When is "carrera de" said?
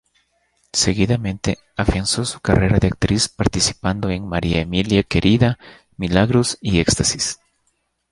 2.41-2.87